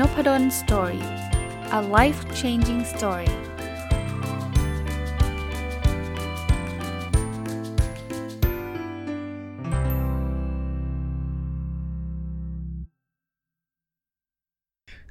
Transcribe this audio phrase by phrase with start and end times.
[0.00, 1.04] Nopadol Story
[1.78, 3.30] a life changing story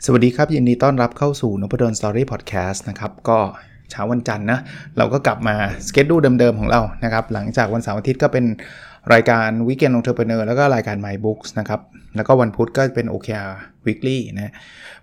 [0.06, 3.40] สวัสดีครับ ยินดีต้อนรับเข้าสู่นพดล Story Podcast นะครับ ก็
[3.92, 4.60] เช้าวันจันทร์นะ
[4.98, 5.56] เราก็กลับมา
[5.88, 8.46] schedule เดิมๆของเรานะครับ หลังจากวันเสาร์อาทิตย์ก็เป็น
[9.14, 11.82] รายการ Weekend Entrepreneur แล้วก็รายการ My Books นะครับ
[12.16, 13.52] แล้วก็วันพุธก็เป็น OKR
[13.86, 14.54] Weekly นะ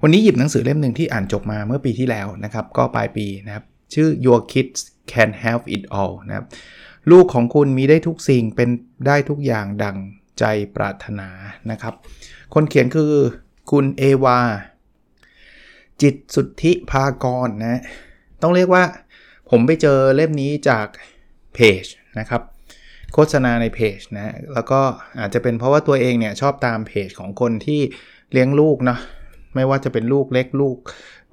[0.02, 4.80] วันนี้หยิบหนังสือเล่มหนึ่งที่อ่านจบมาเมื่อปีที่แล้วนะครับ ก็ปลายปีนะครับ ชื่อ Your Kids
[5.10, 6.46] Can Have It All นะครับ
[7.10, 8.68] ลูกของคุณมีได้ทุกสิ่งเป็น
[9.06, 9.96] ได้ทุกอย่างดัง
[10.38, 10.44] ใจ
[10.76, 11.28] ปรารถนา
[11.70, 11.94] นะครับ
[12.54, 13.12] คนเขียนคือ
[13.70, 14.38] คุณเอวา
[16.02, 17.80] จิตสุทธิภากรนะ
[18.42, 18.84] ต้องเรียกว่า
[19.50, 20.86] ผมไปเจอเล่มนี้จาก
[21.54, 21.84] เพจ
[22.18, 22.42] นะครับ
[23.14, 24.80] โฆษณาในเพจนะแล้วก็
[25.20, 27.80] อาจจะเป็นเพราะว่าตัวเองเนี่ยชอบตามเพจของคนที่
[28.32, 28.98] เลี้ยงลูกเนาะ
[29.54, 30.76] ไม่ว่าจะเป็นลูกเล็กลูก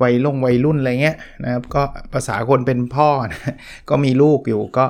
[0.02, 1.82] วัยลงวัยรุ่นอะไรเงี้ยนะครับก็
[2.14, 3.56] ภาษาคนเป็นพ่อนะ
[3.90, 4.86] ก็มีลูกอยู่ก็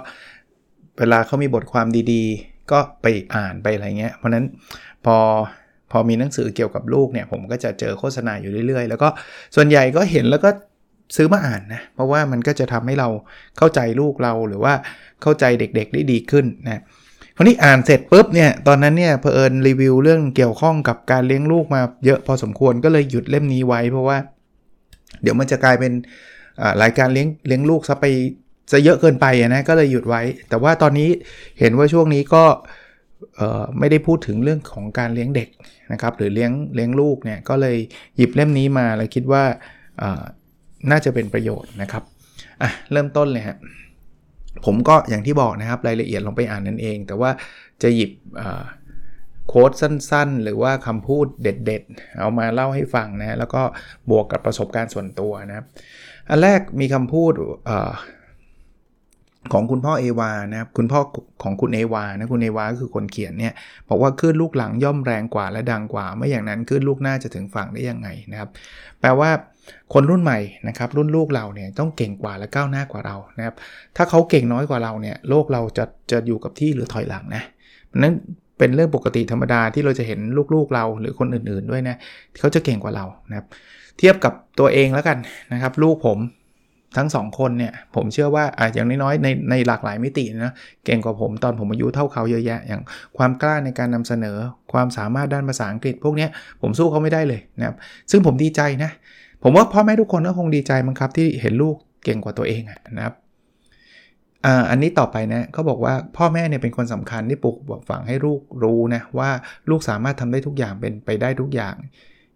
[1.00, 4.46] เวลาเขามีบทความดีๆ ก็ไปอ่านไปอะไรเงี้ยเพราะนั้น
[5.06, 5.18] พอ
[5.92, 9.10] พอมีหนังสือเกี่ยวกับลูกเนี่ยผมก็จะเจอโฆษณาอยู่เรื่อยๆ แล้วก็
[9.56, 10.50] ส่วนใหญ่ก็เห็นแล้วก็
[11.16, 13.10] ซื้อมาอ่านนะ เพราะว่ามันก็จะทำให้เรา
[13.58, 14.74] เข้าใจลูกเราหรือว่า
[15.22, 16.82] เข้าใจเด็กๆได้ดีขึ้นนะ
[17.36, 24.18] คราวนี้อ่านเสร็จปุ๊บเนี่ยตอนนั้นเนี่ยเพอเอิญรีวิวเรื่องเกี่ยวข้องกับการเลี้ยงลูกมาเยอะพอสมควรก็เลยหยุดเล่มนี้ไว้ เพราะว่า
[25.22, 25.94] เดี๋ยวมันจะกลายเป็น
[26.82, 28.06] รายการเลี้ยงเลี้ยงลูกซะไป
[28.72, 31.10] จะเยอะเกินไปนะก็เลยหยุดไว้ แต่ว่าตอนนี้
[31.60, 32.44] เห็นว่าช่วงนี้ก็
[33.80, 35.50] ไม่ได้พูดถึงเรื่องของการเลี้ยงเด็ก
[35.92, 37.78] นะครับหรือเลี้ยงเลี้ยงลูกเนี่ยก็เลย
[38.18, 39.44] หยิบเล่มนี้มาแล้วคิดว่า
[40.92, 42.04] น่าจะเป็นประโยชน์นะครับ
[42.62, 43.58] อะเริ่มต้นเลยฮะ
[44.66, 47.32] ผมก็อย่างที่บอกนะครับรายละเอียดลงไปอ่านนั่นเอง แต่ว่า
[47.82, 48.12] จะหยิบ
[49.48, 53.62] โค้ดสั้นๆ หรือว่าคำพูดเด็ดๆ เอามาเล่าให้ฟังนะแล้วก็
[54.10, 55.66] บวกกับประสบการณ์ส่วนตัวนะครับ
[56.30, 57.34] อันแรกมีคำพูด
[59.54, 61.00] ของคุณพ่อเอวานะครับคุณพ่อ
[61.44, 63.54] ของคุณเอวานะคุณเอวาก็คือคนเขียนเนี่ย
[63.90, 68.50] บอกว่าคลื่นลูกหลังย่อมแรงกว่าและดังกว่า ไม่อย่างนั้นคลื่นลูกหน้าจะถึงฝั่งได้ยังไงนะครับ
[69.00, 69.30] แปลว่า
[69.94, 73.56] คนรุ่นใหม่นะครับรุ่นลูกเราเนี่ยต้องเก่งกว่าและก้าวหน้ากว่าเรานะครับ
[73.96, 77.44] ถ้าเขาเก่งน้อยกว่าเราเนี่ยโลกเราจะจะอยู่กับที่หรือถอยหลังนะ
[77.98, 78.14] นั้น
[78.58, 80.20] เป็นเรื่องปกติธรรมดาที่เราจะเห็น
[80.54, 81.96] ลูกๆเราหรือคนอื่นๆด้วยนะ
[82.40, 83.48] เขาจะเก่งกว่าเรานะครับ
[83.98, 85.18] เทียบกับตัวเองแล้วกัน
[85.54, 86.20] นะครับ ลูกผม
[86.98, 90.54] ทั้ง 2 คนเนี่ยผมเชื่อว่าอะอย่างน้อยๆในในหลากหลายมิตินะ
[90.86, 92.82] เก่งกว่าผมตอนผมอายุเท่าเขาเยอะแยะ อย่าง
[93.18, 94.38] ความกล้าในการนำเสนอ
[94.74, 96.28] ความสามารถด้านภาษาอังกฤษ พวกนี้
[96.62, 97.76] ผมสู้เขาไม่ได้เลยนะครับ
[98.12, 98.92] ซึ่งผมดีใจนะ
[99.44, 102.62] ผมว่าพ่อแม่ทุกคนก็คงดีใจมั้งครับ ที่เห็นลูกเก่งกว่าตัวเอง
[102.98, 103.16] นะครับ
[104.70, 107.58] อันนี้ต่อไปนะเขาบอกว่าพ่อแม่เนี่ยเป็นคนสำคัญที่ปลูก
[107.90, 109.30] ฝังให้ลูกรู้นะว่า
[109.70, 111.76] ลูกสามารถทำได้ทุกอย่างเป็นไปได้ทุกอย่าง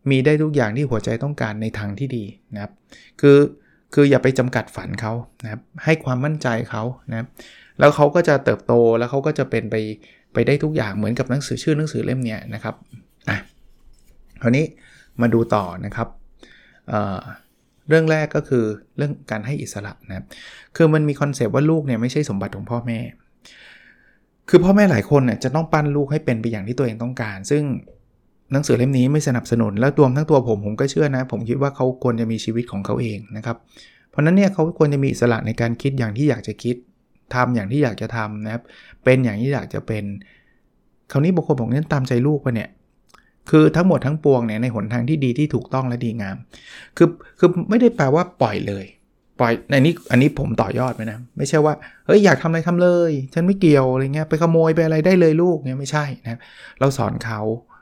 [0.10, 2.72] มีได้ทุกอย่างที่หัวใจต้องการในทางที่ดีนะครับ
[3.22, 3.38] คือ
[3.94, 5.14] คืออย่าไปจำกัดฝันเขา
[5.44, 7.28] นะครับให้ความมั่นใจเขานะครับ
[7.80, 9.76] แล้วเขาก็จะเติบโตแล้วเขาก็จะเป็นไป
[10.34, 12.76] ไปได้ทุกอย่างเหมือนกับหนังสือชื่อหนังสือเล่มเนี้นะครับ
[13.30, 13.38] อะ
[14.42, 14.66] คราวนี้
[15.22, 16.08] มาดูต่อนะครับ
[17.88, 18.64] เรื่องแรกก็คือ
[18.98, 20.26] เรื่องการให้อิสระนะครับ
[20.76, 23.00] คือมันมีคอนเซปต์ว่าลูกเนี่ยไม่ใช่สมบัติของพ่อแม่
[24.50, 27.64] คือพ่อแม่หลายคนเนี่ยจะต้องปั้นลูกให้เป็นไปอย่างที่ตัวเองต้องการ ซึ่ง
[28.52, 33.58] หนังสือเล่มนี้ไม่สนับสนุน แล้วตัวทั้งตัวผมผมก็เชื่อนะ ผมคิดว่าเขาควรจะมีชีวิตของเขาเองนะครับ
[34.10, 36.76] เพราะนั้นเนี่ยเขาควรจะมีอิสระในการคิดอย่างที่อยากจะคิด
[37.36, 38.64] ทำอย่างที่อยากจะทำนะครับ
[39.04, 40.04] เป็นอย่างที่อยากจะเป็น
[41.12, 42.70] คราวนี้บางคนบอกเนี่ยตามใจลูกไปเนี่ย
[43.50, 46.38] คือทั้งหมดทั้งปวงเนี่ยในหนทางที่ดีที่ถูกต้องและดีงาม
[46.98, 47.10] คือ
[47.40, 48.86] คือไม่ได้แปลว่าปล่อยเลย
[49.40, 51.74] ปล่อยในนี้อันนี้ผมต่อยอดไปนะ ไม่ใช่ว่า
[52.06, 56.40] เฮ้ยอยากทำอะไรทำเลย ฉันไม่เกี่ยวอะไรเงี้ยไปขโมยไปอะไรได้เลยลูกเนี่ยไม่ใช่นะ
[56.80, 57.40] เราสอนเขา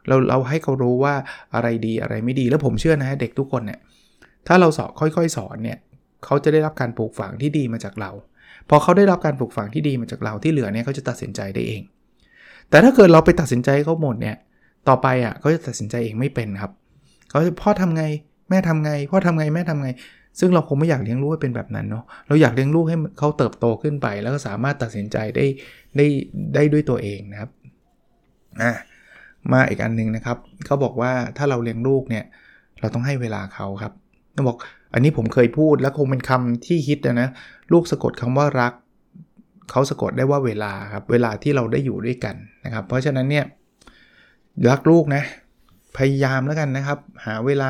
[0.08, 1.14] เราเราให้เขารู้ว่า
[1.56, 3.80] อะไรดีอะไรไม่ดีแล้วผมเชื่อนะเด็กทุกคนเนี่ย
[4.48, 5.78] ถ้าเราสอนค่อยๆ สอนเนี่ย
[6.26, 8.12] เขาจะได้รับการปลูกฝังที่ดีมาจากเรา
[8.70, 11.82] พอเขาได้รับการปลูกฝังที่ดีมาจากเราที่เหลือเนี่ยเขาจะตัดสินใจได้เอง
[12.70, 14.36] แต่ถ้าเกิดเราไปตัดสินใจเขาหมดเนี่ย
[14.88, 16.72] ต่อไปอะเขาจะตัดสินใจเองไม่เป็นครับ
[17.30, 18.04] เขาจะพ่อทำไง
[18.50, 19.90] แม่ทำไงพ่อทำไงแม่ทำไง
[20.40, 25.46] ซึ่งเราคงไม่อยากเลี้ยงลูกให้เป็นแบบนั้นเนาะเราอยากเลี้ยงลูกให้เขาเติบโตขึ้นไป แล้วก็สามารถตัดสินใจได้
[25.98, 26.06] ได้
[26.56, 27.50] ได้ด้วยตัวเองนะครับ
[28.62, 28.74] อะ
[29.52, 32.26] มาอีกอันนึงนะครับเขาบอกว่าถ้าเราเลี้ยงลูกเนี่ย
[32.80, 33.94] เราต้องให้เวลาเขาครับ
[34.34, 34.58] เขาบอก
[34.94, 37.30] อันนี้ผมเคยพูดแล้วคงเป็นคำที่ฮิตนะ
[37.74, 38.74] ลูกสะกดคำว่ารัก
[39.72, 42.36] เขาสะกดได้ว่าเวลาครับเวลาที่เราได้อยู่ด้วยกัน
[42.66, 43.46] นะครับ เพราะฉะนั้นเนี่ย
[44.70, 45.24] รักลูกนะ
[45.98, 47.70] พยายามแล้วกันนะครับ หาเวลา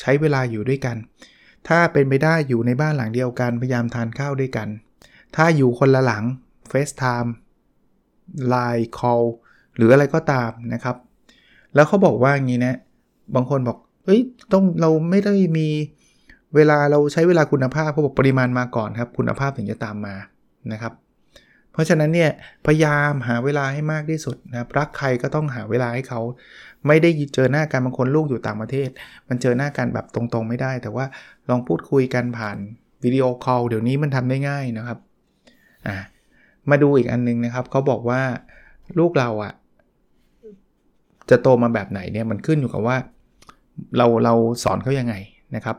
[0.00, 0.96] ใช้เวลาอยู่ด้วยกัน
[1.68, 4.68] ถ้าเป็นไปได้อยู่ในบ้านหลังเดียวกัน พยายามทานข้าวด้วยกัน
[5.36, 6.24] ถ้าอยู่คนละหลัง
[6.70, 7.30] FaceTime
[8.52, 9.26] Line Call
[9.76, 10.96] หรืออะไรก็ตามนะครับ
[11.74, 12.76] แล้วเขาบอกว่าอย่างนี้นะ
[13.34, 14.20] บางคนบอกเฮ้ย
[14.52, 15.68] ต้องเราไม่ได้มี
[16.54, 20.14] เวลาเราใช้เวลาคุณภาพเขาบอกปริมาณมาก่อนครับ คุณภาพถึงจะตามมา
[20.72, 20.92] นะครับ
[21.76, 22.30] เพราะฉะนั้นเนี่ย
[22.66, 26.20] พยายามหาเวลาให้มากที่สุดนะครับรักใครก็ต้องหาเวลาให้เขา
[26.86, 28.88] ไม่ได้เจอหน้ากันบางคนลูกอยู่ต่างประเทศ
[29.28, 31.06] มันเจอหน้ากันแบบตรงๆไม่ได้ แต่ว่า
[31.48, 32.56] ลองพูดคุยกันผ่าน
[33.04, 34.98] วิดีโอคอลเดี๋ยวนี้มันทำได้ง่ายนะครับ
[35.86, 35.96] อ่า
[36.70, 38.20] มาดูอีกอันนึงนะครับเขาบอกว่า
[38.98, 39.52] ลูกเราอะ่ะ
[41.30, 42.96] จะโตมาแบบไหนเนี่ยมันขึ้นอยู่กับว่า
[43.96, 44.34] เราเรา
[44.64, 45.14] สอนเขายังไง
[45.56, 45.76] นะครับ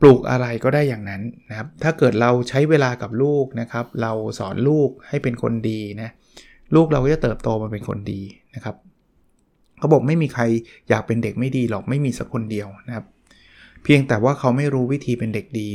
[0.00, 6.10] ปลูกอะไรก็ได้อย่างนั้นนะครับ ถ้าเกิดเราใช้เวลากับลูกนะครับ เราสอนลูกให้เป็นคนดีนะ
[6.74, 8.20] ลูกเราก็จะเติบโตมาเป็นคนดี
[8.54, 8.76] นะครับ
[9.78, 10.42] เขาบอกไม่มีใคร
[10.88, 13.04] อยากเป็นเด็กไม่ดีหรอกไม่มีสักคนเดียวนะครับ
[13.82, 15.70] เพียงแต่ว่าเขาไม่รู้วิธีเป็นเด็กดี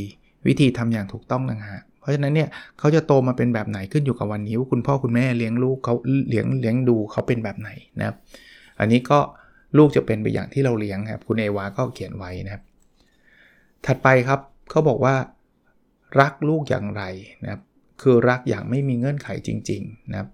[0.48, 2.50] วิธีทำอย่างถูกต้องต่างหากเพราะฉะนั้นเนี่ย
[2.80, 5.96] เขาจะโตมาเป็นแบบไหนขึ้นอยู่กับวันนี้ว่าคุณพ่อคุณแม่เลี้ยงลูกเขา
[6.30, 8.16] เลี้ยงเลี้ยงดูเขาเป็นแบบไหนนะครับ
[8.80, 9.20] อันนี้ก็
[9.78, 12.64] ลูกจะเป็นไปอย่างที่เราเลี้ยงครับคุณเอวาก็เขียนไว้นะครับ
[13.86, 14.40] ถัดไปครับ
[14.70, 15.16] เขาบอกว่า
[16.20, 17.04] รักลูกอย่างไร
[17.44, 17.62] นะครับ
[18.02, 20.30] คือรักอย่างไม่มีเงื่อนไขจริงๆนะครับ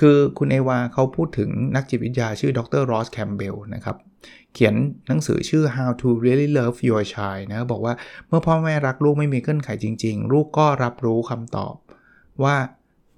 [0.00, 3.96] คือคุณเอวาเขาพูดถึงนักจิตวิทยาชื่อดรรอสแคมเบลนะครับ
[4.52, 4.74] เขียน
[5.08, 7.94] หนังสือชื่อ How to Really Love Your Child นะบอกว่า
[8.26, 11.74] เมื่อพ่อแม่รักลูกไม่มีเงื่อนไขจริง ๆ ลูกก็รับรู้คำตอบ
[12.42, 12.56] ว่า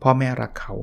[0.02, 0.74] พ่อแม่รักเขา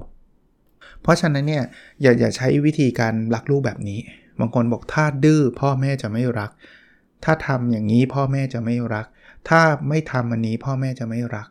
[1.02, 1.64] เพราะฉะนั้นเนี่ย
[2.02, 4.00] อย่าอย่าใช้วิธีการรักลูกแบบนี้
[4.40, 6.52] บางคนบอกถ้าดื้อพ่อแม่จะไม่รัก
[7.26, 9.06] ถ้าทำอย่างนี้พ่อแม่จะไม่รัก
[9.50, 11.48] ถ้าไม่ทำอันนี้พ่อแม่จะไม่รัก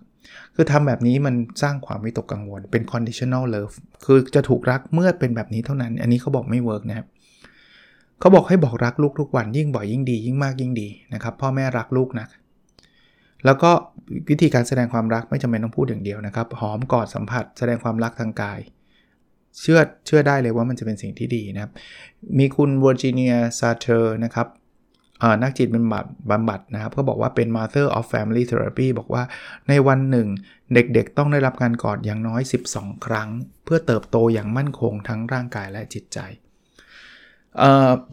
[0.55, 3.75] คือทำแบบนี้มันสร้างความวิตกกังวล เป็น conditional love
[4.05, 7.07] คือจะถูกรักเมื่อเป็นแบบนี้เท่านั้น อันนี้เขาบอกไม่ work นะครับ
[8.21, 12.27] เขาบอกให้บอกรักลูกทุกวันยิ่งบ่อยยิ่งดี ยิ่งมากยิ่งดีนะครับ พ่อแม่รักลูกนะ
[13.45, 13.71] แล้วก็
[14.29, 18.61] วิธีการแสดงความรักไม่จำเป็นต้องพูดอย่างเดียวนะครับ หอมกอดสัมผัส แสดงความรักทางกาย
[19.61, 21.73] เชื่อเชื่อได้เลยว่ามันจะเป็นสิ่งที่ดีนะครับ
[22.39, 24.47] มีคุณเวอร์จิเนียซาเทอร์นะครับ
[25.43, 29.23] นักจิตบำบัดบำบัดนะครับ ก็บอกว่าเป็น Mother of Family Therapy บอกว่า
[29.69, 30.29] ในวันหนึ่ง
[30.75, 32.41] เด็กๆ ต้องได้รับการกอดอย่างน้อย
[32.73, 33.29] 12 ครั้ง
[33.65, 36.19] เพื่อเติบโตอย่างมั่นคงทั้งร่างกายและจิตใจ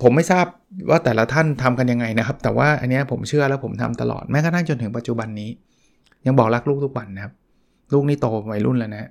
[0.01, 0.45] ผมไม่ทราบ
[0.89, 5.49] ว่าแต่ละท่านทำกันยังไงนะครับ แต่ว่าอันนี้ผมเชื่อแล้วผมทำตลอดแม้กระทั่งจนถึงปัจจุบันนี้
[6.25, 7.33] ยังบอกรักลูกทุกวันนะครับ
[7.93, 9.09] ลูกนี่โตวัยรุ่นแล้วนะ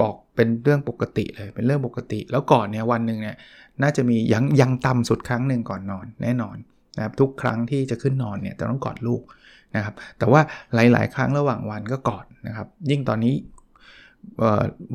[0.00, 3.36] บอกเป็นเรื่องปกติเลยเป็นเรื่องปกติ แล้วก่อนเนี่ยวันหนึ่งเนี่ย
[3.82, 6.56] น่าจะมียังยังต่ำสุดครั้งหนึ่งก่อนนอนแน่นอน
[6.96, 9.22] นะครับทุกครั้งที่จะขึ้นนอนเนี่ยจะต้องกอดลูก
[9.76, 10.40] นะครับแต่ว่า
[10.74, 13.34] หลาย ๆ ครั้งระหว่างวันก็กอดนะครับยิ่งตอนนี้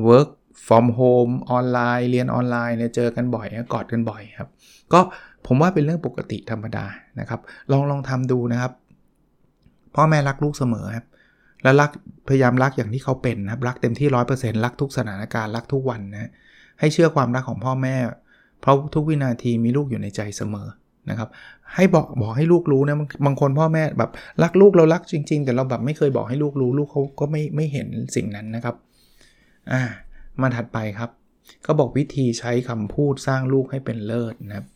[0.08, 0.30] work
[0.66, 4.48] from home ออนไลน์ เรียนออนไลน์เนี่ยเจอกันบ่อยกอดกันบ่อยครับ
[4.92, 5.00] ก็
[5.46, 6.86] ผมว่าเป็นเรื่องปกติธรรมดา
[7.20, 7.40] นะครับ
[7.72, 8.72] ลองลองทำดูนะครับ
[9.94, 11.06] พ่อแม่รักลูกเสมอครับ
[11.62, 11.90] และรัก
[12.28, 16.30] พยายามรักอย่างที่เขาเป็นนะครับรักเต็มที่100%รักทุกสถานการณ์รักทุกวันนะ
[16.80, 17.96] ให้เชื่อความรักของพ่อแม่
[18.60, 20.68] เพราะทุกวินาทีมีลูกอยู่ในใจเสมอ
[21.10, 21.28] นะครับ
[21.74, 24.10] ให้บอกบอกให้ลูกรู้นะบางคนพ่อแม่แบบ
[24.42, 28.76] รักลูกเรารักจริง ๆ แต่เราแบบไม่เคยบอกให้ลูกรู้ลูกเขาก็ไม่ไม่เห็นสิ่งนั้นนะครับ
[29.72, 29.82] อ่า
[30.40, 31.10] มาถัดไปครับ
[31.62, 34.66] เขาบอกวิธีใช้คำพูดสร้างลูกให้เป็นเลิศนะครับ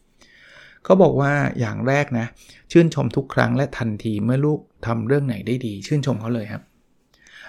[0.84, 2.26] เขาบอกว่าอย่างแรกนะ
[2.72, 6.62] ชื่นชมทุกครั้งและทันทีเมื่อลูกทำเรื่องไหนได้ดี ชื่นชมเขาเลยครับ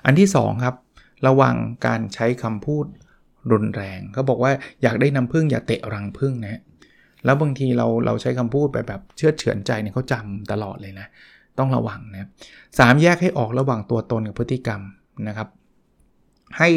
[0.06, 0.75] อันที่2ครับ
[1.28, 1.56] ระวัง
[1.86, 2.86] การใช้คำพูด
[3.51, 4.51] รุนแรงเขาบอกว่า
[4.84, 6.62] อยากได้น้ำพึ่งอย่าเตะรังพึ่งนะ
[7.25, 11.08] แล้วบางทีเราเราใช้คำพูดไปแบบเชื่อเฉือนใจเนี่ยเขาจำตลอดเลยนะ
[11.60, 12.30] ต้องระวังนะ
[12.80, 14.82] สามแยกให้ออกระหว่างตัวตนกับพฤติกรรม
[15.27, 15.48] นะครับ
[16.58, 16.70] ให้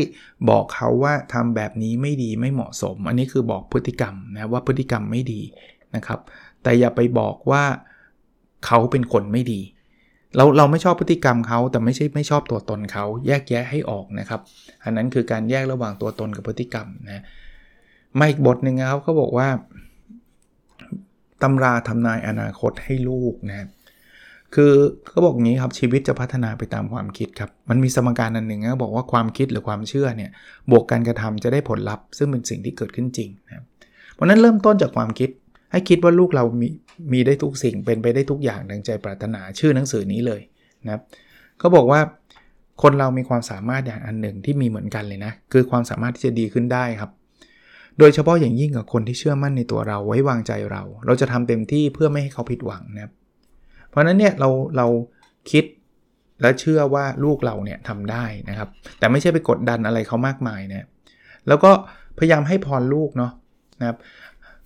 [0.49, 5.41] บอกเขาว่าทำแบบนี้ไม่ดีไม่เหมาะสม อันนี้คือบอกพฤติกรรมนะว่าพฤติกรรมไม่ดี
[5.97, 6.21] นะครับ
[6.63, 7.65] แต่อย่าไปบอกว่า
[8.67, 9.61] เขาเป็นคนไม่ดี
[10.37, 14.41] เราเราไม่ชอบพฤติกรรมเขาแต่ไม่ใช่ไม่ชอบตัวตนเขาแยกแยะให้ออกนะครับ
[14.85, 17.23] อันนั้นคือการแยกระหว่างตัวตนกับพฤติกรรมนะ
[18.19, 19.49] มาอีกบทหนึ่งครับเขาบอกว่า
[21.43, 23.69] ตำราทำนายอนาคตให้ลูกนะ
[24.55, 24.73] คือ
[25.09, 30.31] เขาบอกอย่างนี้ครับชีวิตจะพัฒนาไปตามความคิดครับ มันมีสมการอันหนึ่งนะบอกว่าความคิดหรือความเชื่อเนี่ย
[30.71, 33.65] บวกการกระทำจะได้ผลลัพธ์ซึ่งเป็นสิ่งที่เกิดขึ้นจริงนะ
[34.15, 35.31] เพราะนั้นเริ่มต้นจากความคิด
[35.73, 36.69] ให้คิดว่าลูกเรามี
[37.13, 40.41] มีได้ทุกสิ่งเป็นไปได้ทุกอย่างดังใจปรารถนาชื่อหนังสือนี้เลย
[40.87, 41.01] นะ
[41.59, 42.01] เขาบอกว่า
[42.83, 47.11] คนเรามีความสามารถอย่างอันหนึ่งที่มีเหมือนกันเลยนะคือความสามารถที่จะดีขึ้นได้ครับ
[47.99, 53.13] โดยเฉพาะอย่างยิ่งกับคนที่เชื่อมั่นในตัวเราไว้วางใจเรา เราจะทำเต็มที่เพื่อไม่ให้เขาผิดหวังนะครับ
[53.89, 54.87] เพราะนั้นเนี่ยเราเรา
[55.51, 55.65] คิด
[56.43, 60.87] และเชื่อว่าลูกเราเนี่ยทำได้นะครับ แต่ไม่ใช่ไปกดดันอะไรเขามากมายนะ
[61.49, 61.71] แล้วก็
[62.19, 63.33] พยายามให้พรลูกเนาะ
[63.81, 63.99] นะครับ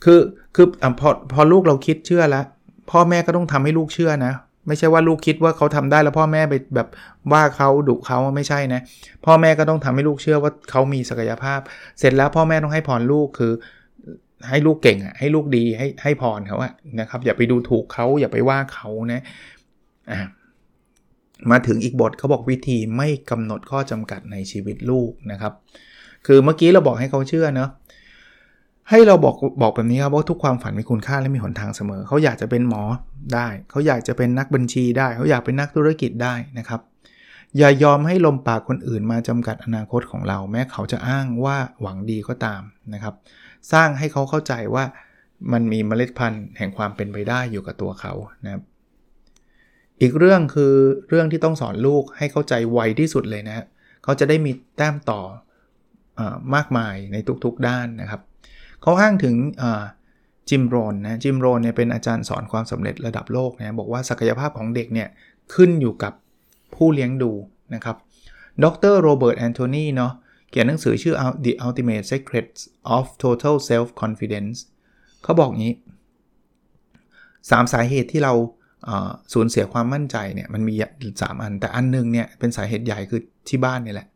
[0.04, 0.20] คือ
[0.54, 0.66] คือ
[1.00, 2.44] พอพอลูกเราคิดเชื่อแล้ว
[2.90, 4.32] พ่อแม่ก็ต้องทำให้ลูกเชื่อนะ
[4.70, 6.88] ไม่ใช่ว่าลูกคิดว่าเขาทำได้แล้วพ่อแม่ไปแบบ
[7.32, 8.80] ว่าเขาดุเขาไม่ใช่นะ
[9.26, 11.60] พ่อแม่ก็ต้องทำให้ลูกเชื่อว่าเขามีศักยภาพ
[11.98, 13.52] เสร็จแล้วพ่อแม่ต้องให้พรลูกคือ
[14.48, 19.22] ให้ลูกเก่งอะให้ลูกดีให้ให้พรเขาอะนะครับอย่าไปดูถูกเขาอย่าไปว่าเขานะ
[20.10, 20.18] อ่า
[21.50, 25.52] มาถึงอีกบทเขาบอกวิธีไม่กำหนดข้อจำกัดในชีวิตลูกนะครับ
[26.26, 27.70] คือเมื่อกี้เราบอกให้เขาเชื่อเนาะ
[28.88, 32.82] ให้เราบอกบอกแบบนี้ครับว่าทุกความฝันมีคุณค่าและมีหนทางเสมอ เขาอยากจะเป็นหมอ
[33.34, 36.80] ได้ เขาอยากจะเป็นนักบัญชีได้ เขาอยากเป็นนักธุรกิจได้นะครับ
[37.58, 42.62] อย่ายอมให้ลมปากคนอื่นมาจำกัดอนาคตของเรา แม้เขาจะอ้างว่าหวังดีก็ตาม
[42.94, 43.14] นะครับ
[43.72, 44.84] สร้างให้เขาเข้าใจว่า
[45.52, 48.12] มันมีเมล็ดพันธุ์แห่งความเป็นไปได้อยู่กับตัวเขา
[48.44, 48.62] นะครับ
[50.00, 50.74] อีกเรื่องคือ
[51.08, 53.64] เรื่องที่ต้องสอนลูกให้เข้าใจไวที่สุดเลยนะ
[54.04, 55.20] เขาจะได้มีแต้มต่อ
[56.18, 56.20] อ
[56.54, 58.20] มากมายในทุกๆด้านนะครับ
[58.82, 59.36] เขาอ้างถึง
[60.48, 65.08] จิมโรนนะจิมโรนเนี่ยเป็นอาจารย์สอนความสำเร็จระดับโลกนะบอกว่าศักยภาพของเด็กเนี่ย
[65.54, 66.12] ขึ้นอยู่กับ
[66.74, 67.32] ผู้เลี้ยงดู
[67.74, 67.96] นะครับ
[68.64, 70.12] ดรโรเบิร์ตแอนโทนีเนาะ
[70.50, 72.60] เขียนหนังสือชื่อ The Ultimate Secrets
[72.96, 74.58] of Total Self Confidence
[75.22, 75.74] เขาบอกงี้
[77.00, 78.34] 3 สาเหตุที่เรา
[79.32, 80.74] สูญเสียความมั่นใจเนี่ยมันมี
[81.22, 84.08] 3 อัน แต่อันนึงเนี่ยเป็นสาเหตุใหญ่คือที่บ้านนี่แหละ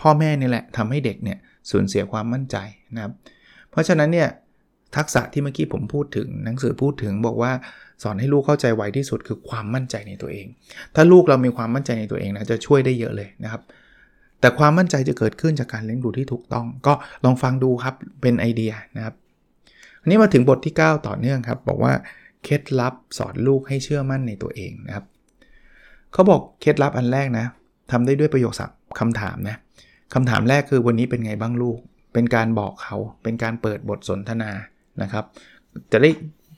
[0.00, 1.38] พ่อแม่นี่แหละทำให้เด็กเนี่ย
[1.70, 2.56] สูญเสียความมั่นใจ
[2.94, 3.12] นะครับ
[3.70, 4.28] เพราะฉะนั้นเนี่ย
[4.96, 7.52] ทักษะที่เมื่อกี้ผมพูดถึงหนังสือพูดถึงบอกว่า
[8.02, 10.46] สอนให้ลูกเข้าใจไวที่สุดคือความมั่นใจในตัวเอง
[10.94, 13.62] ถ้าลูกเรามีความมั่นใจในตัวเองนะจะช่วยได้เยอะเลยนะครับ
[14.40, 16.92] แต่ความมั่นใจจะเกิดขึ้นจากการเลี้ยงดูที่ถูกต้อง ก็
[17.24, 19.14] ลองฟังดูครับเป็นไอเดียนะครับ
[20.00, 21.92] อันนี้มาถึงบทที่ 9 ต่อเนื่องครับ บอกว่า
[22.44, 25.04] เคล็ดลับสอนลูกให้เชื่อมั่นในตัวเองนะครับ
[26.12, 27.46] เขาบอกเคล็ดลับอันแรกนะ
[27.90, 29.56] ทำได้ด้วยประโยคสับคำถามนะ
[30.14, 31.78] คำถามแรกคือวันนี้เป็นไงบ้างลูก
[32.12, 34.50] เป็นการบอกเขา เป็นการเปิดบทสนทนา
[35.02, 35.24] นะครับ
[35.92, 36.10] จะได้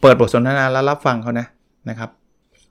[0.02, 1.46] เปิดบทสนทนาแล้วรับฟังเขานะ
[1.90, 2.10] นะครับ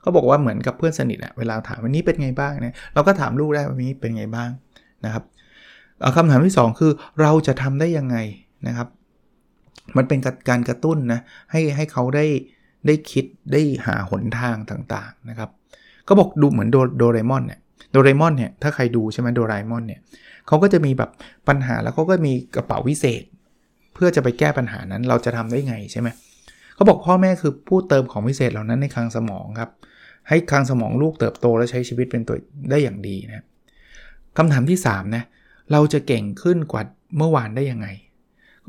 [0.00, 4.50] เขาบอกว่าเหมือนกับเพื่อนสนิทอะเวลาถามวันนี้เป็นไงบ้างเนี่ยเราก็ถามลูกได้วันนี้เป็นไงบ้าง
[5.04, 5.24] นะครับ
[6.16, 8.16] คำถามที่ 2 คือเราจะทำได้ยังไง
[8.66, 8.88] นะครับ
[9.96, 11.20] มันเป็นการกระตุ้นนะ
[11.50, 12.26] ให้ให้เขาได้
[12.86, 15.50] ได้คิดได้หาหนทางต่างๆนะครับ
[16.08, 17.60] ก็บอกดูเหมือนโดโดเรมอนเนี่ย
[17.90, 20.00] โดเรมอนเนี่ยถ้าใครดูใช่ไหมโดเอมอนเนี่ย
[20.46, 21.10] เขาก็จะมีแบบ
[21.48, 23.22] ปัญหาแล้วเขาก็มีกระเป๋าวิเศษ
[23.94, 26.08] เพื่อจะไปแก้ปัญหานั้นเราจะทำได้ไงใช่ไหม
[26.74, 29.70] เขาบอกพ่อแม่คือผู้เติมของวิเศษเหล่านั้นในคลังสมองครับ
[30.28, 32.36] ให้คลังสมองลูกเติบโตและใช้ชีวิตเป็นตัว
[32.70, 33.44] ได้อย่างดีนะ
[34.36, 35.24] คำถามที่3นะ
[35.72, 36.82] เราจะเก่งขึ้นกว่า
[37.18, 37.88] เมื่อวานได้ยังไง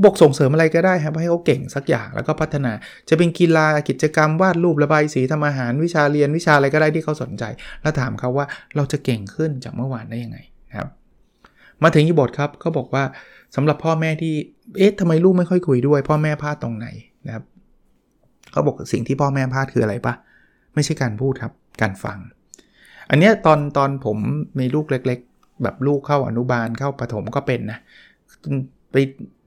[0.03, 2.71] บอกส่งเสริมอะไรก็ได้ครับให้เขาเก่งสักอย่างแล้วก็พัฒนา
[3.09, 7.43] จะเป็นกีฬากิจกรรมวาดรูประบายสีทำอาหารวิชาเรียนวิชาอะไรก็ได้ที่เขาสนใจ
[7.81, 10.37] แล้วถามเขาว่าเราจะเก่งขึ้นจากเมื่อวานได้ยังไง
[10.69, 10.89] นะครับ
[11.83, 13.03] มาถึงอีบทครับเขาบอกว่า
[13.55, 14.33] สำหรับพ่อแม่ที่
[14.77, 16.87] เอ๊ะทำไมลูกไม่ค่อยคุยด้วย พ่อแม่พลาดตรงไหน
[17.25, 17.43] นะครับ
[18.51, 20.13] เขาบอกสิ่งที่พ่อแม่พลาดคืออะไรปะ
[20.73, 22.17] ไม่ใช่การพูดครับการฟัง
[23.09, 24.17] อันนี้ตอนตอนผม
[24.59, 27.79] มีลูกเล็ก ๆ แบบลูกเข้าอนุบาลเข้าประถมก็เป็นนะ
[28.91, 28.95] ไป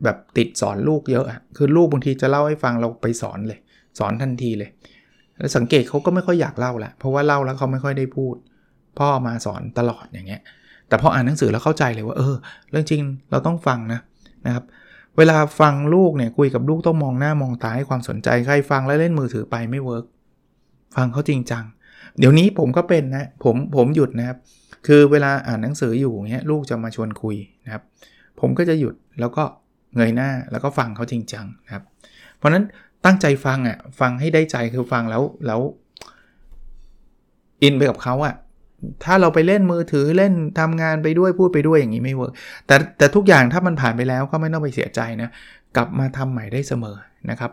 [0.04, 3.58] แบบติดสอนลูกเยอะอะคือลูกบางทีจะเล่าให้ฟังเราไปสอนเลย
[3.98, 4.70] สอนทันทีเลย
[5.36, 8.34] แล้วสังเกตเขาก็ไม่ค่อยอยากเล่าละเพราะว่าเล่าแล้วเขาไม่ค่อยได้พูด
[8.98, 10.42] พ่อมาสอนตลอดอย่างเงี้ย
[10.88, 12.34] แต่พออ่านหนังสือแล้วเข้าใจเลยว่าเออ
[12.70, 14.00] เรื่องจริงเราต้องฟังนะ
[14.46, 14.64] นะครับ
[15.16, 20.04] เวลาฟังลูกเนี่ยคุยกับลูกต้องมองหน้ามองตาให้ความสนใจใครฟังแล้วเล่นมือถือไปไม่เวิร์ก
[20.96, 21.64] ฟังเขาจริงจัง
[22.18, 24.38] เดี๋ยวนี้ผมก็เป็นนะผมผมหยุดนะครับ
[24.86, 27.82] คือเวลาอ่านหนังสืออยู่เงี้ยลูกจะมาชวนคุยนะครับ
[28.40, 29.44] ผมก็จะหยุดแล้วก็
[29.96, 31.84] เงยหน้าแล้วก็ฟังเขาจริงจังนะครับ
[32.36, 32.64] เพราะนั้น
[33.04, 35.60] ตั้งใจฟังอะฟังให้ได้ใจคือฟังแล้วแล้ว
[37.62, 38.34] อินไปกับเขาอะ
[39.04, 42.32] ถ้าเราไปเล่นมือถือเล่นทำงานไปด้วยพูดไปด้วยอย่างนี้ไม่เวิร์ก
[42.66, 45.28] แต่แต่ทุกอย่างถ้ามันผ่านไปแล้วก็ไม่ต้องไปเสียใจนะ
[45.76, 46.96] กลับมาทำใหม่ได้เสมอ
[47.30, 47.50] นะครับ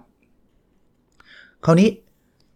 [1.65, 1.89] คราวนี้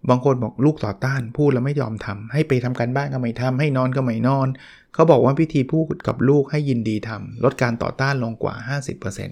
[0.09, 4.47] บางคนบอกลูกต่อต้านพูดแล้วไม่ยอมทำให้ไปทำการบ้านก็ไม่ทำให้นอนก็ไม่นอน
[4.93, 8.55] เขาบอกว่าวิธีพูดกับลูกให้ยินดีทำลดการต่อต้านลงกว่า
[9.03, 9.29] 50%น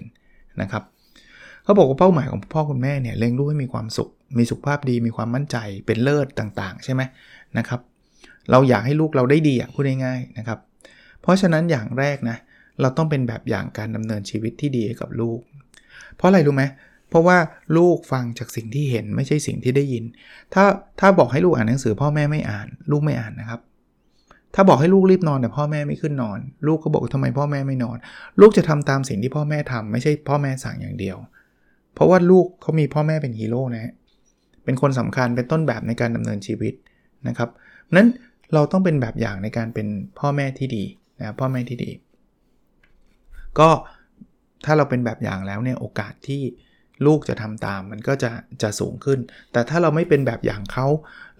[0.64, 0.82] ะครับ
[1.64, 7.02] เขาบอกว่าเป้าหมายของพ่อคุณแม่เนี่ยเลี้ยงลูกให้มีความสุข มีสุขภาพดีมีความมั่นใจเป็นเลิศต่างๆ ใช่ไหม
[7.58, 7.80] นะครับ
[8.50, 10.58] เราอยากให้ลูกเราได้ดีอะพูดง่ายๆนะครับ
[11.22, 12.36] เพราะฉะนั้นอย่างแรกนะ
[12.80, 15.40] เราต้องเป็นแบบอย่างการดำเนินชีวิตที่ดีกับลูก
[16.16, 16.64] เพราะอะไรรู้ไหม
[17.10, 17.38] เพราะว่า
[17.76, 20.04] ลูกฟังจากสิ่งที่เห็นไม่ใช่สิ่งที่ได้ยิน
[20.54, 20.64] ถ้า
[21.00, 23.60] ถ้าบอกให้ลูกอ่านหนังสือ พ่อแม่ไม่อ่าน ลูกไม่อ่านนะครับ
[24.54, 27.96] ถ้าบอกให้ลูกรีบนอนแต่พ่อแม่ไม่ขึ้นนอน ลูกก็บอกทำไมพ่อแม่ไม่นอน
[28.40, 31.16] ลูกจะทำตามสิ่งที่พ่อแม่ทำไม่ใช่พ่อแม่สั่งอย่างเดียว
[31.94, 33.92] เพราะว่าลูกเขามีพ่อแม่เป็นฮีโร่นะฮะ
[34.64, 36.74] เป็นคนสำคัญเป็นต้นแบบในการดำเนินชีวิต
[37.28, 37.48] นะครับ
[37.96, 38.08] นั้น
[38.54, 39.88] เราต้องเป็นแบบอย่างในการเป็น
[40.18, 40.84] พ่อแม่ที่ดี
[41.20, 41.90] นะพ่อแม่ที่ดี
[43.58, 43.70] ก็
[44.64, 46.42] ถ้าเราเป็นแบบอย่างแล้วเนี่ยโอกาสที่
[47.06, 48.30] ลูกจะทำตามมันก็จะ
[48.62, 49.18] จะสูงขึ้น
[49.52, 50.86] แต่ถ้าเราไม่เป็นแบบอย่างเขา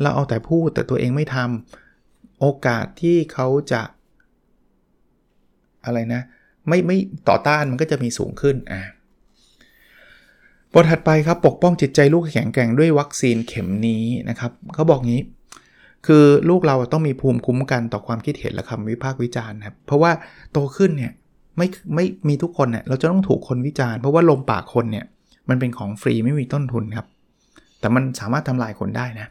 [0.02, 3.82] เราเอาแต่พูดแต่ตัวเองไม่ทำโอกาสที่เขาจะ
[5.84, 6.22] อะไรนะ
[6.68, 6.98] ไม่ไม่
[7.28, 8.80] ต่อต้านมันก็จะมีสูงขึ้นอ่า
[10.72, 15.22] บทถัดไปครับปกป้องจิตใจลูกแข็งแกร่งด้วยวัคซีนเข็มนี้นะครับเขาบอกงี้
[16.06, 20.10] คือลูกเราต้องมีภูมิคุ้มกันต่อความคิดเห็นและคำวิพากษ์วิจารณ์ครับเพราะว่า
[20.52, 21.12] โตขึ้นเนี่ย
[21.56, 25.04] ไม่ไม่มีทุกคนเนี่ยเราจะต้องถูกคนวิจารณ์เพราะว่าลมปากคนเนี่ย
[25.48, 27.06] มันเป็นของฟรีไม่มีต้นทุนครับ
[27.80, 29.26] แต่มันสามารถทำลายคนได้นะ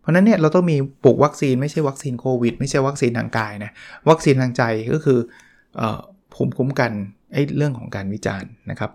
[0.00, 3.70] เพราะนั้นเนี่ยเราต้องมีปลูกวัคซีนไม่ใช่วัคซีนโควิด ไม่ใช่วัคซีนทางกายนะ
[4.10, 5.18] วัคซีนทางใจก็คือ
[6.34, 6.92] ภูมิคุ้มกัน
[7.32, 8.90] ไอ้เรื่องของการวิจารณ์นะครับ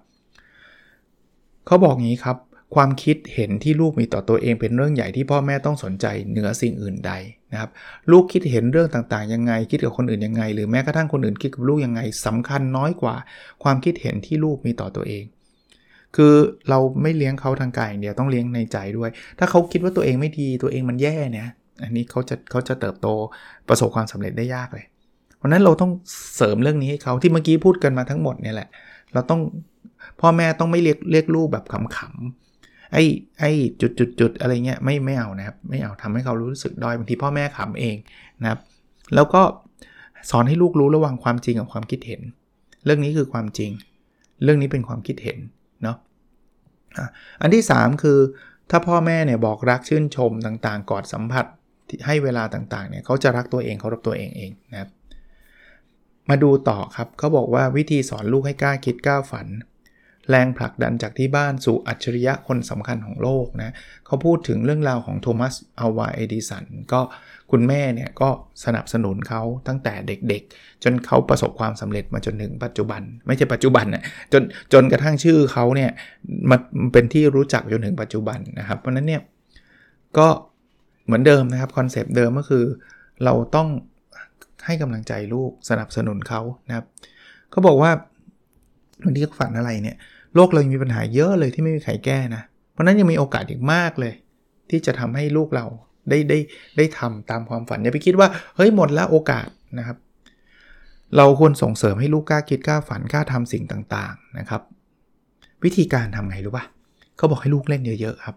[1.65, 2.37] เขาบอกงี้ครับ
[2.75, 7.13] ความคิดเห็นที่ลูกมีต่อตัวเองเป็นเรื่องใหญ่ที่พ่อแม่ต้องสนใจเหนือสิ่งอื่นใด
[7.51, 7.69] นะครับ
[8.11, 13.15] ลูกคิดเห็นเรื่องต่างๆยังไง คิดกับคนอื่นยังไง หรือแม้กระทั่งคนอื่นคิดกับลูกยังไงสำคัญน้อยกว่า
[13.63, 15.23] ความคิดเห็นที่ลูกมีต่อตัวเอง
[16.15, 16.33] คือ
[16.69, 19.09] เราไม่เลี้ยงเขาทางกายอย่างเดียวต้องเลี้ยงในใจด้วย
[19.39, 21.49] ถ้าเขาคิดว่าตัวเองไม่ดีตัวเองมันแย่เนี่ย
[21.83, 23.07] อันนี้เขาจะเขาจะเติบโต
[23.67, 24.85] ประสบความสำเร็จได้ยากเลย
[25.37, 25.91] เพราะนั้นเราต้อง
[26.35, 28.69] เสริมเรื่องนี้ให้เขาที่เมื่อกี้พูดกันมาทั้งหมดเนี่ยแหละ
[29.13, 29.41] เราต้อง
[30.21, 32.46] พ่อแม่ต้องไม่เรียกเรียกลูกแบบขำๆ
[32.93, 33.03] ไอ้
[33.39, 33.51] ไอ้
[33.81, 37.95] จุดจุดจุดอะไรเงี้ยไม่ไม่เอานะครับ ไม่เอาทำให้เขารู้สึกด้อยบางทีพ่อแม่ขำเอง
[38.41, 38.59] นะครับ
[39.15, 39.41] แล้วก็
[40.29, 42.21] สอนให้ลูกรู้ระหว่างความจริงกับความคิดเห็น
[42.85, 43.71] เรื่องนี้คือความจริง
[44.43, 45.37] เรื่องนี้เป็นความคิดเห็น
[45.83, 45.97] เนาะ
[47.41, 48.19] อันที่ 3 คือ
[48.69, 51.45] ถ้าพ่อแม่เนี่ยบอกรักชื่นชมต่างๆ กอดสัมผัส
[52.05, 54.89] ให้เวลาต่างๆเนี่ยเขาจะรักตัวเองเขารับตัวเองเองนะครับ
[56.29, 59.47] มาดูต่อครับเขาบอกว่าวิธีสอนลูกให้กล้าคิดกล้าฝัน
[60.29, 63.73] แรงผลักดันจากที่บ้านสู่อัจฉริยะคนสำคัญของโลกนะ
[64.05, 67.01] เขาพูดถึงเรื่องราวของโทมัสอัลวาเอดิสันก็
[67.51, 68.29] คุณแม่เนี่ยก็
[68.65, 74.03] สนับสนุนเขาตั้งแต่เด็กๆ จนเขาประสบความสำเร็จมาจนถึงปัจจุบัน ไม่ใช่ปัจจุบันนะ
[74.33, 74.43] จน
[74.73, 75.91] จนกระทั่งชื่อเขาเนี่ย
[76.49, 76.59] มัน
[76.93, 79.21] เป็นที่รู้จักจนถึงปัจจุบันนะครับเพราะนั้นเนี่ย
[80.17, 80.27] ก็
[81.05, 82.65] เหมือนเดิมนะครับ concept เดิมก็คือ
[83.23, 83.67] เราต้อง
[84.65, 86.85] ให้กำลังใจลูกสนับสนุนเขานะครับ
[87.51, 87.91] เขาบอกว่า
[89.05, 89.97] วันที่เขาฝันอะไรเนี่ย
[90.35, 94.13] โลกเรายังมีปัญหาเยอะเลยที่ไม่มีใครแก้นะ เพราะนั้นยังมีโอกาสอีกมากเลย
[94.69, 95.65] ที่จะทำให้ลูกเรา
[96.09, 96.39] ได้ได้
[96.77, 99.97] ได้ทำตามความฝันอย่าไปคิดว่าเฮ้ยหมดแล้วโอกาสนะครับ
[101.17, 104.61] เราควรส่งเสริมให้ลูกกล้าคิดกล้าฝันกล้าทำสิ่งต่างๆนะครับ
[105.63, 106.65] วิธีการทำไงรู้ปะ
[107.17, 108.35] เขาบอกให้ลูกเล่นเยอะๆครับ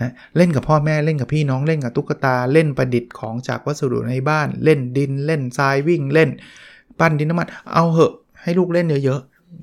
[0.00, 6.30] นะเล่นกับพ่อแม่เล่นกับพี่น้องเล่นกับตุ๊กตาเล่นประดิษฐ์ของจากวัสดุในบ้าน เล่นดินเล่นทรายวิ่งเล่น
[7.00, 9.20] ปั้นดินน้ำมันเอาเหอะให้ลูกเล่นเยอะ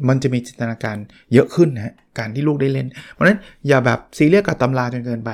[0.07, 0.97] มันจะมีจินตนาการ
[1.33, 5.31] เยอะขึ้นนะการที่ลูกได้เล่น เพราะฉะนั้นอย่าแบบซีเรียสกับตำราจนเกินไป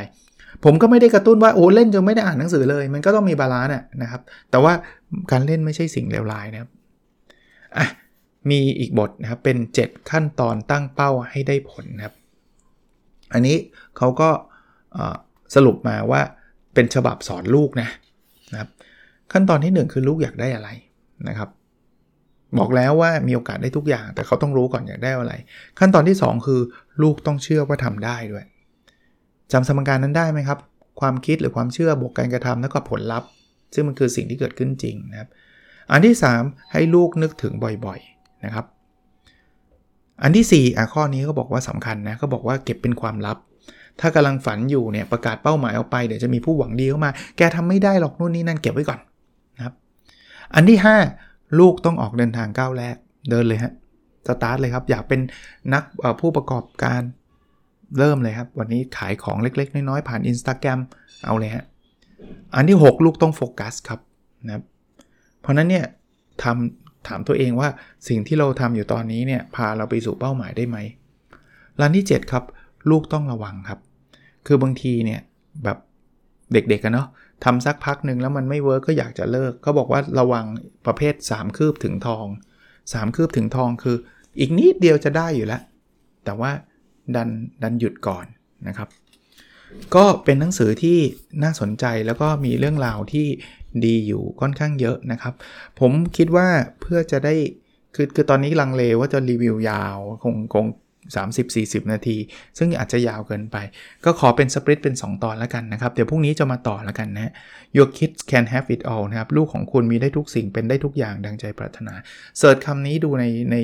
[0.64, 4.74] ผมก็ไม่ได้กระตุ้นว่าโอ้เล่นจนไม่ได้อ่านหนังสือเลย มันก็ต้องมี balance นะครับ แต่ว่า
[5.32, 6.70] การเล่นไม่ใช่สิ่งเลวร้ายนะครับ
[7.78, 7.88] อะ
[8.50, 12.16] มีอีกบทนะครับเป็น 7 ขั้นตอนตั้งเป้าให้ได้ผลนะครับ
[13.34, 13.58] อันนี้
[13.98, 14.30] เขาก็
[15.56, 16.22] สรุปมาว่า
[16.74, 17.90] เป็นฉบับสอนลูกนะ
[18.52, 18.70] นะครับ
[19.34, 20.70] ขั้นตอนที่ 1 คือลูกอยากได้อะไร
[21.28, 21.50] นะครับ
[22.60, 25.36] บอกแล้วว่ามีโอกาสได้ทุกอย่าง แต่เขาต้องรู้ก่อนอยากได้อะไร
[25.80, 26.62] ขั้นตอนที่ 2 คือ
[27.02, 28.46] ลูกต้องเชื่อว่าทำได้ด้วย
[29.52, 30.60] จำสมการนั้นได้ไหมครับ
[31.00, 33.30] ความคิดหรือความเชื่อบวกการกระทำแล้วก็ผลลัพธ์
[33.74, 35.30] ซึ่งมันคือสิ่งที่เกิดขึ้นจริงนะครับ
[35.92, 37.54] อันที่ 3 ให้ลูกนึกถึง
[37.86, 38.66] บ่อยๆนะครับ
[40.24, 43.38] อันที่ 4อะข้อนี้เขาบอกว่าสำคัญนะเขาบอกว่าเก็บเป็นความลับ
[44.00, 49.00] ถ้ากำลังฝันอยู่เนี่ยประกาศเป้าหมายออกไปเดี๋ยวจะมีผู้หวังดีเข้ามา แกทำไม่ได้หรอกนู่นนี่นั่นเก็บไว้ก่อน
[49.58, 49.74] นะครับ
[50.56, 52.96] อันที่ 5 ลูกต้องออกเดินทางก้าวแรก
[53.30, 53.74] เดินเลยฮะ
[54.28, 55.20] สตาร์ทเลยครับ อยากเป็น
[55.74, 55.84] นัก
[56.20, 57.02] ผู้ประกอบการ
[57.98, 60.80] เริ่มเลยครับ วันนี้ขายของเล็กๆ น้อยๆ ผ่าน Instagram
[61.26, 61.66] เอาเลยฮะ
[62.56, 64.00] อันที่ 6 ลูกต้องโฟกัสครับ
[64.48, 64.64] นะ
[65.42, 65.86] เพราะนั้นเนี่ย
[66.44, 67.70] ทำถามตัวเองว่า
[68.08, 70.78] สิ่งที่เราทำอยู่ตอนนี้เนี่ยพาเราไปสู่เป้าหมายได้ไหม
[71.80, 72.44] ร้านที่ 7 ครับ
[72.90, 73.80] ลูกต้องระวังครับ
[74.48, 75.22] คือบางทีเนี่ย
[75.64, 75.78] แบบ
[76.54, 77.08] เด็กๆกันเนาะ
[77.46, 80.46] ทำสักพักหนึ่งแล้วมันไม่เวิร์กก็อยากจะเลิกเขาบอกว่าระวัง
[80.86, 82.26] ประเภท 3 คืบถึงทอง
[82.76, 83.98] 3 คืบถึงทองคือ
[84.40, 85.62] อีกนิดเดียวจะได้อยู่แล้ว
[86.26, 86.52] แต่ว่า
[87.16, 87.30] ดัน
[87.64, 88.26] ดันหยุดก่อน
[88.68, 88.90] นะครับ
[89.96, 90.98] ก็เป็นหนังสือที่
[91.44, 93.28] น่าสนใจแล้วก็มีเรื่องราวที่
[93.86, 95.34] ดีอยู่ค่อนข้างเยอะนะครับ
[95.80, 96.48] ผมคิดว่า
[96.82, 97.36] เพื่อจะได้
[97.96, 100.66] คือคือตอนนี้ลังเลว่าจะรีวิวยาว คงคง
[101.26, 102.18] 30-40 นาที
[102.58, 103.58] ซึ่งอาจจะยาวเกินไป
[104.06, 107.32] ก็ขอเป็นสปริตเป็น 2 ตอนแล้วกันนะครับ เดี๋ยวพรุ่งนี้จะมาต่อแล้วกันนะ
[107.78, 111.94] Your kids can have it all นะครับ ลูกของคุณมีได้ทุกสิ่งเป็นได้ทุกอย่างดังใจปรารถนา
[112.38, 113.58] เสิร์ชคำนี้ดูในใน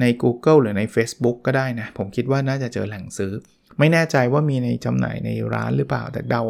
[0.00, 3.34] ใน Google หรือใน Facebook ก็ได้นะ ผมคิดว่าน่าจะเจอแหล่งซื้อ
[3.80, 6.42] ไม่แน่ใจว่ามีในจำหน่ายในร้านหรือเปล่า แต่เดา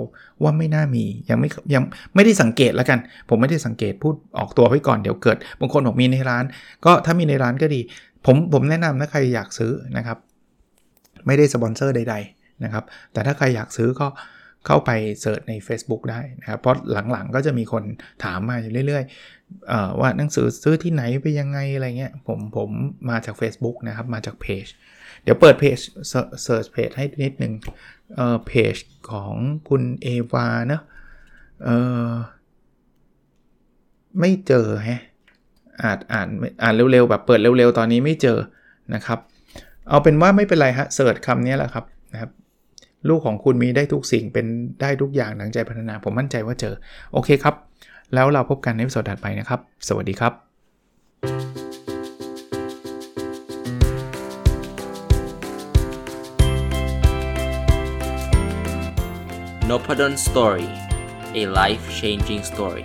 [0.43, 1.83] ว่าไม่น่ามียังไม่ยัง
[2.15, 6.45] ไม่ได้สังเกตแล้วกัน ผมไม่ได้สังเกตพูดออกตัวไว้ก่อนเดี๋ยวเกิด บางคนบอกมีในร้าน
[6.85, 7.81] ก็ถ้ามีในร้านก็ดี
[8.27, 10.19] ผมผมแนะนำถ้าใครอยากซื้อนะครับ
[11.27, 14.07] ไม่ได้สปอนเซอร์ใด ๆนะครับ แต่ถ้าใครอยากซื้อก็
[14.67, 16.77] เข้าไปเสิร์ชใน Facebook ได้นะครับเพราะ
[17.13, 17.85] หลังๆก็จะมีคน
[18.25, 22.71] ถามมาอยู่เรื่อยๆว่าหนังสือซื้อที่ไหนไปยังไงอะไรเงี้ยผมผม
[23.11, 24.67] มาจาก Facebook นะครับ มาจากเพจ
[25.23, 25.79] เดี๋ยวเปิดเพจ
[26.43, 27.53] เสิร์ชเพจให้นิดนึง
[28.15, 28.77] เอ่อเพจ
[29.11, 29.35] ของ
[29.69, 30.83] คุณเอวาเนะ
[31.65, 31.69] เอ
[32.11, 32.13] อ
[34.21, 35.03] ไม่เจอแฮะ
[35.83, 36.29] อ่านอ่าน
[36.63, 38.39] อ่านเร็วๆแบบเปิดเร็วๆ ตอนนี้ไม่เจอ
[38.95, 39.19] นะครับ
[39.89, 42.31] เอาเป็นว่าไม่เป็นไรฮะเสิร์ชคำนี้แหละครับนะครับ
[43.09, 44.47] ลูกของคุณมีได้ทุกสิ่งเป็น
[44.81, 46.75] ได้ทุกอย่างหนังใจพัฒนา ผมมั่นใจว่าเจอ
[47.13, 47.55] โอเคครับ
[48.15, 50.33] แล้วเราพบกันในวิดีโอถัดไปนะครับ สวัสดีครับ
[59.71, 60.69] n o p a d o n Story
[61.41, 62.85] a life changing story